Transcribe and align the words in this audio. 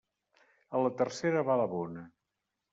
A 0.79 0.81
la 0.85 0.91
tercera 1.03 1.45
va 1.53 1.61
la 1.63 1.71
bona. 1.77 2.09